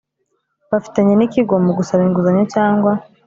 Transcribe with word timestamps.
Bafitanye 0.71 1.13
n 1.15 1.21
ikigo 1.27 1.55
mu 1.65 1.71
gusaba 1.77 2.01
inguzanyo 2.07 2.43
cyangwa 2.55 2.91